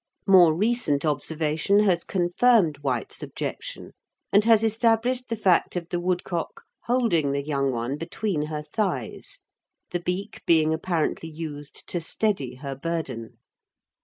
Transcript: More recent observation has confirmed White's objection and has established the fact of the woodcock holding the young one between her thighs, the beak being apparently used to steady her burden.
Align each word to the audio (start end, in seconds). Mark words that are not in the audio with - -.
More 0.25 0.51
recent 0.51 1.05
observation 1.05 1.81
has 1.81 2.03
confirmed 2.03 2.79
White's 2.79 3.21
objection 3.21 3.91
and 4.33 4.43
has 4.45 4.63
established 4.63 5.27
the 5.27 5.35
fact 5.35 5.75
of 5.75 5.89
the 5.89 5.99
woodcock 5.99 6.63
holding 6.85 7.33
the 7.33 7.45
young 7.45 7.71
one 7.71 7.99
between 7.99 8.47
her 8.47 8.63
thighs, 8.63 9.41
the 9.91 9.99
beak 9.99 10.41
being 10.47 10.73
apparently 10.73 11.29
used 11.29 11.85
to 11.89 12.01
steady 12.01 12.55
her 12.55 12.75
burden. 12.75 13.37